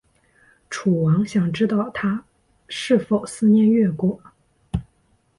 [0.71, 2.25] 楚王想知道他
[2.67, 4.19] 是否思念越国。